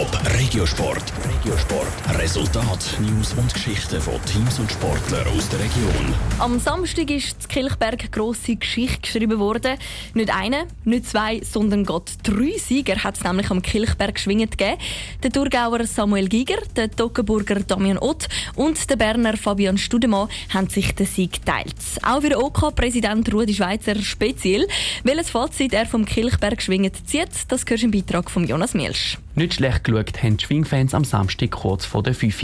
Top 0.00 0.29
Regiosport. 0.40 1.04
Regiosport. 1.36 2.18
Resultat, 2.18 2.98
News 2.98 3.34
und 3.34 3.52
Geschichten 3.52 4.00
von 4.00 4.14
Teams 4.24 4.58
und 4.58 4.72
Sportlern 4.72 5.26
aus 5.36 5.46
der 5.50 5.58
Region. 5.58 6.14
Am 6.38 6.58
Samstag 6.58 7.10
ist 7.10 7.36
in 7.42 7.48
Kilchberg 7.48 8.10
grosse 8.10 8.56
Geschichte 8.56 9.02
geschrieben 9.02 9.38
worden. 9.38 9.76
Nicht 10.14 10.34
eine, 10.34 10.66
nicht 10.84 11.06
zwei, 11.06 11.42
sondern 11.44 11.84
Gott 11.84 12.12
drei 12.22 12.56
Sieger 12.56 13.04
hat 13.04 13.18
es 13.18 13.22
nämlich 13.22 13.50
am 13.50 13.60
Kilchberg 13.60 14.18
schwingend 14.18 14.56
gegeben. 14.56 14.80
Der 15.22 15.30
Thurgauer 15.30 15.84
Samuel 15.84 16.26
Giger, 16.26 16.62
der 16.74 16.90
Toggenburger 16.90 17.60
Damian 17.60 17.98
Ott 17.98 18.26
und 18.56 18.88
der 18.88 18.96
Berner 18.96 19.36
Fabian 19.36 19.76
Studemann 19.76 20.30
haben 20.54 20.70
sich 20.70 20.94
den 20.94 21.06
Sieg 21.06 21.32
geteilt. 21.32 21.76
Auch 22.02 22.22
für 22.22 22.30
den 22.30 22.38
OK-Präsident 22.38 23.28
OK 23.28 23.34
Rudi 23.34 23.52
Schweizer 23.52 23.96
speziell. 23.96 24.66
Welches 25.04 25.28
Fazit 25.28 25.74
er 25.74 25.84
vom 25.84 26.06
Kilchberg 26.06 26.62
schwingend 26.62 27.06
zieht, 27.06 27.28
das 27.48 27.66
gehört 27.66 27.82
im 27.82 27.90
Beitrag 27.90 28.30
von 28.30 28.46
Jonas 28.46 28.72
Mielsch. 28.72 29.18
Nicht 29.34 29.54
schlecht 29.54 29.84
geschaut 29.84 30.22
haben 30.22 30.29
die 30.36 30.44
Schwingfans 30.44 30.94
am 30.94 31.04
Samstag 31.04 31.50
kurz 31.50 31.84
vor 31.84 32.02
der 32.02 32.14
5. 32.14 32.42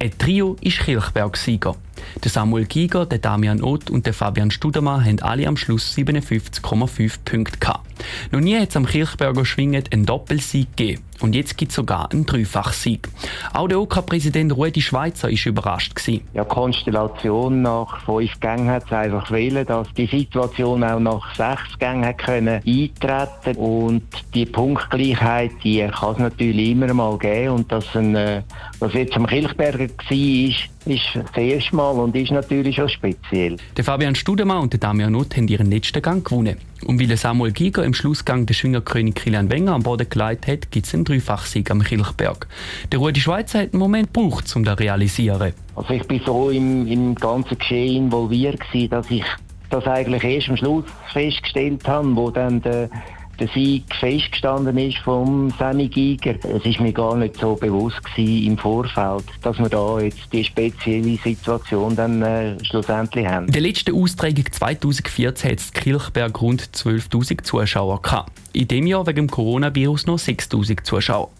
Ein 0.00 0.18
Trio 0.18 0.56
ist 0.60 0.80
Kilchberg-Sieger. 0.80 1.76
Der 2.22 2.30
Samuel 2.30 2.66
Giger, 2.66 3.06
der 3.06 3.18
Damian 3.18 3.62
Ott 3.62 3.90
und 3.90 4.06
der 4.06 4.14
Fabian 4.14 4.50
Studermann 4.50 5.04
haben 5.04 5.20
alle 5.20 5.46
am 5.46 5.56
Schluss 5.56 5.94
57,5 5.96 7.18
Punkte 7.24 7.58
gehabt. 7.58 7.83
Noch 8.30 8.40
nie 8.40 8.58
hat 8.58 8.70
es 8.70 8.76
am 8.76 8.86
Kirchberger 8.86 9.44
Schwingen 9.44 9.84
einen 9.90 10.06
Doppelsieg 10.06 10.76
gegeben. 10.76 11.02
Und 11.20 11.34
jetzt 11.34 11.56
gibt 11.56 11.70
es 11.70 11.76
sogar 11.76 12.10
einen 12.10 12.26
Dreifachsieg. 12.26 13.08
Auch 13.52 13.68
der 13.68 13.80
OK-Präsident 13.80 14.54
Rudi 14.56 14.80
Schweizer 14.80 15.28
war 15.28 15.46
überrascht. 15.46 15.94
Gewesen. 15.94 16.22
Ja, 16.34 16.44
Konstellation 16.44 17.62
nach 17.62 18.00
fünf 18.04 18.40
Gängen 18.40 18.68
hat 18.68 18.84
es 18.86 18.92
einfach 18.92 19.30
wählen, 19.30 19.64
dass 19.64 19.86
die 19.94 20.06
Situation 20.06 20.82
auch 20.82 20.98
nach 20.98 21.34
sechs 21.34 21.78
Gängen 21.78 22.04
hat 22.04 22.18
können 22.18 22.60
eintreten 22.66 23.56
Und 23.56 24.02
die 24.34 24.46
Punktgleichheit, 24.46 25.52
die 25.62 25.86
kann 25.86 26.12
es 26.12 26.18
natürlich 26.18 26.70
immer 26.70 26.92
mal 26.92 27.16
geben. 27.18 27.54
Und 27.54 27.72
dass 27.72 27.94
ein, 27.94 28.14
äh, 28.16 28.42
was 28.80 28.92
jetzt 28.94 29.16
am 29.16 29.26
Kirchberger 29.26 29.88
war, 29.88 30.54
ist 30.86 31.02
das 31.14 31.36
erste 31.36 31.74
Mal 31.74 31.92
und 31.92 32.14
ist 32.14 32.30
natürlich 32.30 32.76
schon 32.76 32.88
speziell. 32.88 33.56
Der 33.76 33.84
Fabian 33.84 34.14
Studemann 34.14 34.62
und 34.62 34.72
der 34.72 34.80
Damian 34.80 35.12
Nutt 35.12 35.36
haben 35.36 35.48
ihren 35.48 35.70
letzten 35.70 36.02
Gang 36.02 36.24
gewonnen. 36.24 36.56
Und 36.84 37.00
weil 37.00 37.16
Samuel 37.16 37.52
Giger 37.52 37.84
im 37.84 37.94
Schlussgang 37.94 38.46
den 38.46 38.54
Schwingerkönig 38.54 39.14
Kilian 39.14 39.50
Wenger 39.50 39.72
am 39.72 39.82
Boden 39.82 40.08
geleitet 40.08 40.46
hat, 40.46 40.70
gibt 40.70 40.86
es 40.86 40.94
einen 40.94 41.04
Dreifachsieg 41.04 41.70
am 41.70 41.82
Kilchberg. 41.82 42.46
Der 42.92 42.98
Rudi 42.98 43.20
Schweizer 43.20 43.60
hat 43.60 43.72
einen 43.72 43.80
Moment 43.80 44.12
gebraucht, 44.12 44.54
um 44.54 44.64
das 44.64 44.76
zu 44.76 44.82
realisieren. 44.82 45.54
Also 45.76 45.94
ich 45.94 46.06
bin 46.06 46.20
so 46.24 46.50
im, 46.50 46.86
im 46.86 47.14
ganzen 47.14 47.58
Geschehen 47.58 48.04
involviert 48.04 48.60
gewesen, 48.60 48.90
dass 48.90 49.10
ich 49.10 49.24
das 49.70 49.86
eigentlich 49.86 50.22
erst 50.22 50.50
am 50.50 50.56
Schluss 50.56 50.84
festgestellt 51.12 51.86
habe, 51.88 52.14
wo 52.14 52.30
dann 52.30 52.60
der 52.60 52.90
der 53.38 53.48
Sieg 53.48 53.84
festgestanden 53.98 54.76
ist 54.78 54.98
vom 54.98 55.50
Sammy 55.58 55.88
Giger. 55.88 56.34
Es 56.44 56.64
ist 56.64 56.80
mir 56.80 56.92
gar 56.92 57.16
nicht 57.16 57.36
so 57.36 57.54
bewusst 57.54 58.02
gewesen 58.04 58.46
im 58.46 58.58
Vorfeld, 58.58 59.24
dass 59.42 59.58
wir 59.58 59.68
da 59.68 60.00
jetzt 60.00 60.32
die 60.32 60.44
spezielle 60.44 61.16
Situation 61.16 61.96
dann 61.96 62.22
äh, 62.22 62.56
schlussendlich 62.64 63.26
haben. 63.26 63.46
In 63.46 63.52
der 63.52 63.62
letzten 63.62 63.94
Austragung 63.94 64.44
2014 64.50 65.50
hat 65.50 65.58
es 65.58 65.72
Kilchberg 65.72 66.40
rund 66.40 66.62
12.000 66.62 67.42
Zuschauer 67.42 68.02
gehabt. 68.02 68.32
In 68.52 68.68
dem 68.68 68.86
Jahr 68.86 69.06
wegen 69.06 69.26
dem 69.26 69.30
Coronavirus 69.30 70.06
noch 70.06 70.18
6.000 70.18 70.84
Zuschauer. 70.84 71.30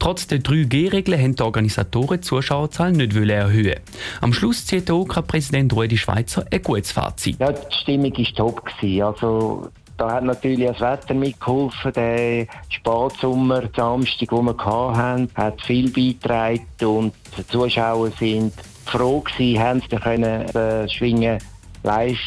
Trotz 0.00 0.26
der 0.26 0.40
3G-Regeln 0.40 1.20
haben 1.20 1.36
die 1.36 1.42
Organisatoren 1.42 2.18
die 2.18 2.22
Zuschauerzahl 2.22 2.90
nicht 2.92 3.14
erhöhen 3.14 3.78
Am 4.20 4.32
Schluss 4.32 4.66
zieht 4.66 4.88
der 4.88 4.96
OK-Präsident 4.96 5.72
Rudi 5.72 5.96
Schweizer 5.96 6.44
ein 6.50 6.62
gutes 6.62 6.90
Fazit. 6.90 7.38
Ja, 7.38 7.52
die 7.52 7.74
Stimmung 7.82 8.12
war 8.12 8.24
top. 8.34 8.66
Gewesen. 8.66 9.02
Also 9.02 9.70
da 9.96 10.12
hat 10.12 10.24
natürlich 10.24 10.68
das 10.68 10.80
Wetter 10.80 11.14
mitgeholfen. 11.14 11.92
Der 11.92 12.46
Spatsommer, 12.68 13.62
Samstag, 13.74 14.28
den 14.28 14.44
wir 14.44 14.64
hatten, 14.64 15.30
hat 15.34 15.62
viel 15.62 15.90
beigetragen 15.90 16.66
und 16.86 17.14
die 17.36 17.46
Zuschauer 17.46 18.10
sind 18.18 18.52
froh 18.84 19.20
gewesen, 19.20 19.60
haben 19.60 19.82
sie 19.88 19.96
können 19.96 20.48
äh, 20.54 20.88
Schwingen 20.88 21.38
live 21.82 22.18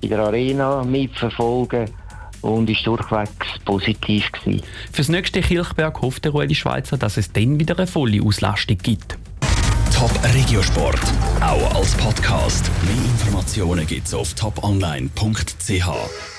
in 0.00 0.10
der 0.10 0.20
Arena 0.20 0.82
mitverfolgen 0.82 1.90
und 2.42 2.70
ist 2.70 2.86
durchwegs 2.86 3.46
positiv 3.64 4.30
gewesen. 4.32 4.62
Fürs 4.92 5.08
nächste 5.08 5.40
Kirchberg 5.40 6.00
hofft 6.00 6.24
der 6.24 6.32
Ruedi 6.32 6.54
Schweizer, 6.54 6.96
dass 6.96 7.16
es 7.16 7.32
dann 7.32 7.58
wieder 7.58 7.76
eine 7.76 7.86
volle 7.86 8.22
Auslastung 8.22 8.78
gibt. 8.78 9.18
Top 9.94 10.10
Regiosport, 10.34 11.00
auch 11.42 11.74
als 11.74 11.94
Podcast. 11.94 12.70
Mehr 12.84 13.04
Informationen 13.04 13.86
gibt's 13.86 14.14
auf 14.14 14.32
toponline.ch. 14.32 16.30